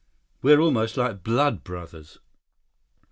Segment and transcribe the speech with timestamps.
[0.41, 2.17] We're almost like blood brothers."